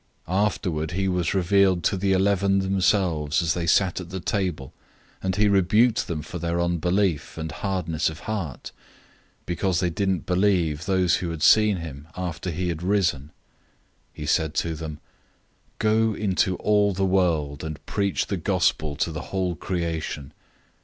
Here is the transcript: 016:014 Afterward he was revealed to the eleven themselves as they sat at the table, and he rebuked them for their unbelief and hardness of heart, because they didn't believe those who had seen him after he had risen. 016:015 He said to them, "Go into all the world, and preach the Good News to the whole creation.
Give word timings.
016:014 0.27 0.33
Afterward 0.45 0.91
he 0.93 1.07
was 1.07 1.33
revealed 1.35 1.83
to 1.83 1.95
the 1.95 2.11
eleven 2.11 2.57
themselves 2.57 3.43
as 3.43 3.53
they 3.53 3.67
sat 3.67 4.01
at 4.01 4.09
the 4.09 4.19
table, 4.19 4.73
and 5.21 5.35
he 5.35 5.47
rebuked 5.47 6.07
them 6.07 6.23
for 6.23 6.39
their 6.39 6.59
unbelief 6.59 7.37
and 7.37 7.51
hardness 7.51 8.09
of 8.09 8.21
heart, 8.21 8.71
because 9.45 9.79
they 9.79 9.91
didn't 9.91 10.25
believe 10.25 10.87
those 10.87 11.17
who 11.17 11.29
had 11.29 11.43
seen 11.43 11.77
him 11.77 12.07
after 12.17 12.49
he 12.49 12.69
had 12.69 12.81
risen. 12.81 13.25
016:015 14.13 14.13
He 14.13 14.25
said 14.25 14.53
to 14.55 14.73
them, 14.73 14.99
"Go 15.77 16.15
into 16.15 16.55
all 16.55 16.93
the 16.95 17.05
world, 17.05 17.63
and 17.63 17.85
preach 17.85 18.25
the 18.25 18.37
Good 18.37 18.55
News 18.81 18.97
to 19.01 19.11
the 19.11 19.21
whole 19.29 19.53
creation. 19.55 20.33